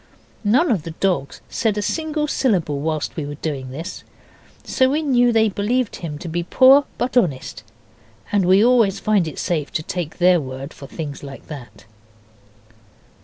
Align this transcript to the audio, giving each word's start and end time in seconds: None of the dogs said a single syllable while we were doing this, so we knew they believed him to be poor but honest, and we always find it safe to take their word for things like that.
None 0.43 0.71
of 0.71 0.81
the 0.81 0.95
dogs 0.99 1.41
said 1.47 1.77
a 1.77 1.83
single 1.83 2.25
syllable 2.25 2.79
while 2.79 3.03
we 3.15 3.23
were 3.23 3.35
doing 3.35 3.69
this, 3.69 4.03
so 4.63 4.89
we 4.89 5.03
knew 5.03 5.31
they 5.31 5.47
believed 5.47 5.97
him 5.97 6.17
to 6.17 6.27
be 6.27 6.41
poor 6.41 6.85
but 6.97 7.15
honest, 7.15 7.61
and 8.31 8.47
we 8.47 8.65
always 8.65 8.99
find 8.99 9.27
it 9.27 9.37
safe 9.37 9.71
to 9.73 9.83
take 9.83 10.17
their 10.17 10.39
word 10.41 10.73
for 10.73 10.87
things 10.87 11.21
like 11.21 11.45
that. 11.49 11.85